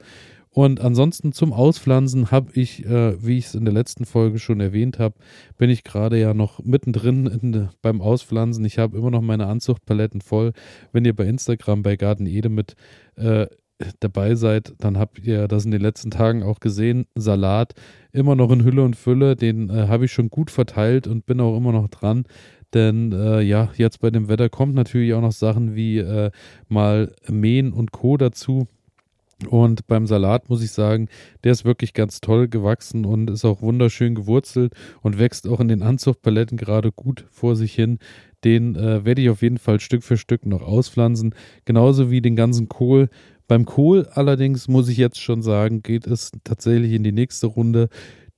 Und 0.56 0.80
ansonsten 0.80 1.34
zum 1.34 1.52
Auspflanzen 1.52 2.32
habe 2.32 2.54
ich, 2.54 2.86
äh, 2.86 3.22
wie 3.22 3.38
ich 3.38 3.48
es 3.48 3.56
in 3.56 3.66
der 3.66 3.74
letzten 3.74 4.06
Folge 4.06 4.40
schon 4.40 4.62
erwähnt 4.62 5.00
habe, 5.00 5.16
bin 5.58 5.70
ich 5.70 5.84
gerade 5.84 6.18
ja 6.18 6.34
noch 6.34 6.64
mittendrin 6.64 7.26
in, 7.26 7.68
beim 7.82 8.00
Auspflanzen. 8.00 8.64
Ich 8.64 8.78
habe 8.78 8.98
immer 8.98 9.12
noch 9.12 9.22
meine 9.22 9.48
Anzuchtpaletten 9.48 10.22
voll. 10.22 10.54
Wenn 10.94 11.04
ihr 11.04 11.14
bei 11.14 11.26
Instagram 11.26 11.84
bei 11.84 11.98
Garten 11.98 12.26
Ede 12.26 12.48
mit 12.48 12.76
äh, 13.18 13.48
dabei 14.00 14.36
seid, 14.36 14.74
dann 14.80 14.98
habt 14.98 15.20
ihr 15.20 15.50
das 15.50 15.66
in 15.66 15.72
den 15.72 15.82
letzten 15.82 16.10
Tagen 16.10 16.42
auch 16.42 16.62
gesehen. 16.62 17.06
Salat 17.16 17.74
immer 18.14 18.38
noch 18.38 18.50
in 18.50 18.64
Hülle 18.64 18.84
und 18.84 18.96
Fülle, 18.96 19.36
den 19.36 19.70
äh, 19.70 19.90
habe 19.90 20.06
ich 20.06 20.14
schon 20.14 20.30
gut 20.30 20.52
verteilt 20.52 21.06
und 21.06 21.26
bin 21.26 21.42
auch 21.42 21.58
immer 21.58 21.74
noch 21.74 21.90
dran. 21.90 22.24
Denn 22.74 23.12
äh, 23.12 23.42
ja, 23.42 23.72
jetzt 23.76 24.00
bei 24.00 24.10
dem 24.10 24.30
Wetter 24.30 24.48
kommt 24.48 24.74
natürlich 24.74 25.14
auch 25.16 25.22
noch 25.22 25.34
Sachen 25.34 25.76
wie 25.76 25.98
äh, 25.98 26.32
mal 26.70 27.12
Mähen 27.28 27.74
und 27.74 27.92
Co. 27.92 28.16
dazu. 28.16 28.70
Und 29.50 29.86
beim 29.88 30.08
Salat 30.08 30.50
muss 30.50 30.64
ich 30.64 30.72
sagen, 30.72 31.10
der 31.44 31.52
ist 31.52 31.66
wirklich 31.66 31.94
ganz 31.94 32.22
toll 32.22 32.48
gewachsen 32.48 33.06
und 33.06 33.30
ist 33.30 33.44
auch 33.44 33.62
wunderschön 33.62 34.16
gewurzelt 34.16 34.74
und 35.02 35.20
wächst 35.20 35.48
auch 35.48 35.60
in 35.60 35.68
den 35.68 35.84
Anzuchtpaletten 35.84 36.58
gerade 36.58 36.92
gut 36.92 37.26
vor 37.30 37.56
sich 37.56 37.74
hin. 37.74 38.00
Den 38.46 38.76
äh, 38.76 39.04
werde 39.04 39.22
ich 39.22 39.30
auf 39.30 39.42
jeden 39.42 39.58
Fall 39.58 39.80
Stück 39.80 40.04
für 40.04 40.18
Stück 40.18 40.46
noch 40.46 40.62
auspflanzen, 40.62 41.36
genauso 41.66 42.12
wie 42.12 42.22
den 42.22 42.38
ganzen 42.38 42.70
Kohl. 42.70 43.10
Beim 43.48 43.66
Kohl 43.66 44.08
allerdings 44.12 44.68
muss 44.68 44.88
ich 44.88 44.98
jetzt 44.98 45.20
schon 45.20 45.42
sagen, 45.42 45.84
geht 45.84 46.08
es 46.08 46.32
tatsächlich 46.44 46.94
in 46.94 47.04
die 47.04 47.12
nächste 47.12 47.48
Runde 47.48 47.90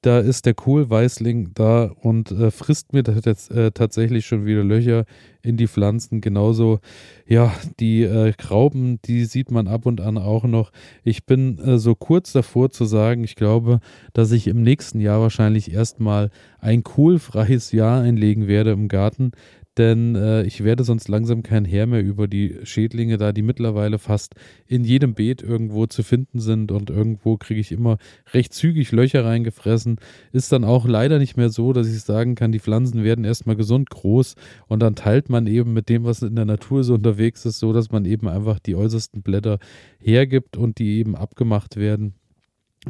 da 0.08 0.20
ist 0.20 0.46
der 0.46 0.54
Kohlweißling 0.54 1.52
da 1.54 1.92
und 2.00 2.32
äh, 2.32 2.50
frisst 2.50 2.94
mir 2.94 3.04
jetzt, 3.26 3.52
äh, 3.52 3.72
tatsächlich 3.72 4.26
schon 4.26 4.46
wieder 4.46 4.64
Löcher 4.64 5.04
in 5.42 5.58
die 5.58 5.68
Pflanzen. 5.68 6.22
Genauso, 6.22 6.80
ja, 7.28 7.54
die 7.82 8.04
äh, 8.04 8.32
Grauben, 8.38 9.02
die 9.04 9.26
sieht 9.26 9.52
man 9.52 9.68
ab 9.68 9.86
und 9.86 10.00
an 10.00 10.18
auch 10.18 10.46
noch. 10.46 10.72
Ich 11.04 11.26
bin 11.26 11.60
äh, 11.60 11.78
so 11.78 11.94
kurz 11.94 12.32
davor 12.32 12.70
zu 12.70 12.86
sagen, 12.86 13.26
ich 13.26 13.36
glaube, 13.36 13.82
dass 14.14 14.32
ich 14.32 14.48
im 14.48 14.64
nächsten 14.64 15.02
Jahr 15.02 15.20
wahrscheinlich 15.20 15.74
erstmal 15.74 16.30
ein 16.60 16.84
kohlfreies 16.84 17.74
Jahr 17.74 18.02
einlegen 18.02 18.48
werde 18.48 18.72
im 18.72 18.88
Garten, 18.88 19.32
denn 19.78 20.16
äh, 20.16 20.44
ich 20.44 20.64
werde 20.64 20.84
sonst 20.84 21.08
langsam 21.08 21.44
kein 21.44 21.66
Herr 21.66 21.86
mehr 21.86 22.04
über 22.04 22.28
die 22.28 22.56
Schädlinge, 22.64 23.18
da 23.18 23.32
die 23.32 23.42
mittlerweile 23.42 24.00
fast 24.00 24.36
in 24.68 24.84
jedem 24.84 25.14
Beet 25.14 25.42
irgendwo 25.42 25.86
zu 25.86 26.04
finden 26.04 26.40
sind 26.40 26.72
und 26.72 26.90
irgendwo 26.90 27.38
kriege 27.38 27.60
ich 27.60 27.72
immer 27.72 27.98
recht 28.34 28.54
zügig 28.54 28.92
Löcher 28.92 29.26
reingefressen. 29.26 29.98
Ist 30.32 30.52
dann 30.52 30.64
auch 30.64 30.88
leider 30.88 31.20
nicht 31.20 31.38
mehr 31.38 31.50
so, 31.50 31.74
dass 31.74 31.88
ich 31.88 32.02
sagen 32.02 32.36
kann, 32.36 32.52
die 32.52 32.60
Pflanzen 32.60 33.04
werden 33.04 33.26
erstmal 33.26 33.56
gesund 33.56 33.90
groß 33.90 34.36
und 34.68 34.82
dann 34.82 34.96
teilt 34.96 35.30
man 35.30 35.48
eben 35.48 35.74
mit 35.74 35.90
dem, 35.90 36.04
was 36.04 36.22
in 36.22 36.36
der 36.36 36.46
Natur 36.46 36.84
so 36.84 36.96
unterwegs 36.96 37.46
ist, 37.46 37.60
so 37.60 37.74
dass 37.74 37.92
man 37.92 38.06
eben 38.06 38.28
einfach 38.28 38.60
die 38.60 38.76
äußersten 38.76 39.22
Blätter 39.22 39.60
hergibt 40.00 40.58
und 40.58 40.80
die 40.80 40.98
eben 40.98 41.16
abgemacht 41.16 41.78
werden 41.78 42.16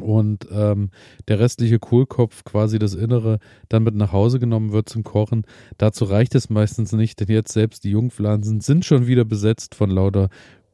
und 0.02 0.46
ähm, 0.52 0.90
der 1.28 1.38
restliche 1.38 1.78
Kohlkopf, 1.78 2.44
quasi 2.44 2.78
das 2.78 2.94
Innere, 2.94 3.38
dann 3.68 3.82
mit 3.82 3.94
nach 3.94 4.12
Hause 4.12 4.38
genommen 4.38 4.72
wird 4.72 4.88
zum 4.88 5.04
Kochen. 5.04 5.44
Dazu 5.76 6.04
reicht 6.04 6.34
es 6.34 6.50
meistens 6.50 6.92
nicht, 6.92 7.20
denn 7.20 7.28
jetzt 7.28 7.52
selbst 7.52 7.84
die 7.84 7.90
Jungpflanzen 7.90 8.60
sind 8.60 8.84
schon 8.84 9.06
wieder 9.06 9.24
besetzt 9.24 9.74
von 9.74 9.90
lauter 9.90 10.28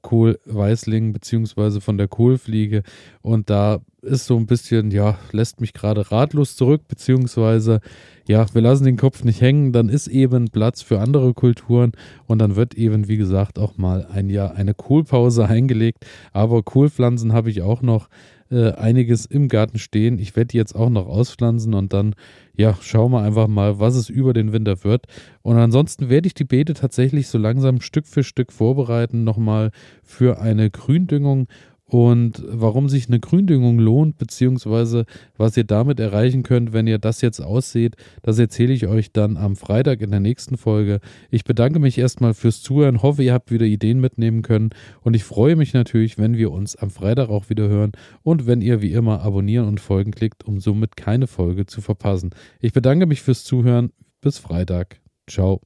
Kohlweißling 0.05 1.13
beziehungsweise 1.13 1.81
von 1.81 1.97
der 1.97 2.09
Kohlfliege 2.09 2.83
und 3.23 3.49
da 3.51 3.81
ist 4.03 4.27
so 4.27 4.37
ein 4.37 4.47
bisschen, 4.47 4.91
ja, 4.91 5.19
lässt 5.33 5.63
mich 5.63 5.73
gerade 5.73 6.13
ratlos 6.13 6.57
zurück, 6.57 6.83
beziehungsweise 6.87 7.81
ja, 8.27 8.47
wir 8.55 8.63
lassen 8.63 8.85
den 8.85 8.97
Kopf 8.97 9.25
nicht 9.25 9.41
hängen, 9.41 9.73
dann 9.73 9.89
ist 9.89 10.07
eben 10.07 10.51
Platz 10.51 10.83
für 10.83 11.01
andere 11.01 11.35
Kulturen 11.35 11.93
und 12.27 12.39
dann 12.39 12.57
wird 12.57 12.75
eben, 12.75 13.09
wie 13.09 13.17
gesagt, 13.17 13.59
auch 13.59 13.77
mal 13.77 14.07
ein 14.07 14.31
Jahr 14.31 14.55
eine 14.55 14.75
Kohlpause 14.75 15.47
eingelegt. 15.49 16.07
Aber 16.33 16.63
Kohlpflanzen 16.63 17.33
habe 17.33 17.51
ich 17.51 17.63
auch 17.63 17.83
noch 17.83 18.09
äh, 18.51 18.73
einiges 18.73 19.27
im 19.27 19.49
Garten 19.49 19.79
stehen. 19.79 20.19
Ich 20.19 20.37
werde 20.37 20.49
die 20.49 20.57
jetzt 20.57 20.75
auch 20.75 20.91
noch 20.91 21.07
auspflanzen 21.07 21.75
und 21.75 21.93
dann, 21.93 22.15
ja, 22.57 22.77
schauen 22.81 23.13
wir 23.13 23.23
einfach 23.23 23.49
mal, 23.49 23.79
was 23.81 23.97
es 23.97 24.09
über 24.09 24.33
den 24.33 24.53
Winter 24.53 24.85
wird. 24.85 25.07
Und 25.43 25.57
ansonsten 25.57 26.09
werde 26.09 26.27
ich 26.27 26.35
die 26.35 26.45
Beete 26.45 26.75
tatsächlich 26.75 27.29
so 27.29 27.39
langsam 27.39 27.81
Stück 27.81 28.07
für 28.07 28.23
Stück 28.23 28.53
vorbereiten, 28.53 29.25
nochmal 29.25 29.71
für 30.03 30.41
eine 30.41 30.71
Gründüngung 30.71 31.49
und 31.95 32.43
warum 32.49 32.89
sich 32.89 33.07
eine 33.07 33.21
Gründüngung 33.21 33.79
lohnt, 33.79 34.19
beziehungsweise 34.19 35.05
was 35.37 35.57
ihr 35.57 35.63
damit 35.63 36.01
erreichen 36.01 36.43
könnt, 36.43 36.73
wenn 36.73 36.89
ihr 36.89 36.99
das 36.99 37.21
jetzt 37.21 37.39
ausseht, 37.39 37.95
das 38.23 38.37
erzähle 38.37 38.73
ich 38.73 38.89
euch 38.89 39.13
dann 39.13 39.37
am 39.37 39.55
Freitag 39.55 40.01
in 40.01 40.11
der 40.11 40.19
nächsten 40.19 40.57
Folge. 40.57 40.99
Ich 41.31 41.45
bedanke 41.45 41.79
mich 41.79 41.97
erstmal 41.97 42.35
fürs 42.35 42.63
Zuhören, 42.63 43.01
hoffe, 43.01 43.23
ihr 43.23 43.33
habt 43.33 43.53
wieder 43.53 43.65
Ideen 43.65 44.01
mitnehmen 44.01 44.43
können 44.43 44.71
und 45.03 45.15
ich 45.15 45.23
freue 45.23 45.55
mich 45.55 45.73
natürlich, 45.73 46.19
wenn 46.19 46.37
wir 46.37 46.51
uns 46.51 46.75
am 46.75 46.91
Freitag 46.91 47.29
auch 47.29 47.49
wieder 47.49 47.69
hören 47.69 47.93
und 48.25 48.45
wenn 48.45 48.61
ihr 48.61 48.83
wie 48.83 48.91
immer 48.91 49.21
abonnieren 49.21 49.69
und 49.69 49.79
folgen 49.79 50.11
klickt, 50.11 50.43
um 50.43 50.59
somit 50.59 50.97
keine 50.97 51.29
Folge 51.29 51.67
zu 51.67 51.81
verpassen. 51.81 52.31
Ich 52.59 52.73
bedanke 52.73 53.07
mich 53.07 53.23
fürs 53.23 53.45
Zuhören. 53.45 53.93
Bis 54.21 54.39
Freitag. 54.39 55.01
Ciao. 55.31 55.61